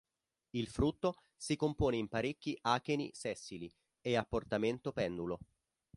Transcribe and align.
Il 0.55 0.65
frutto 0.67 1.17
si 1.37 1.55
compone 1.55 1.95
in 1.95 2.07
parecchi 2.07 2.57
acheni 2.59 3.11
sessili 3.13 3.71
e 4.03 4.15
a 4.17 4.25
portamento 4.25 4.91
pendulo. 4.93 5.37